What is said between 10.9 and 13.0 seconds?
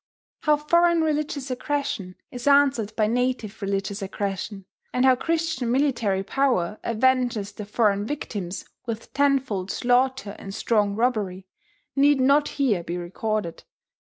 robbery, need not here be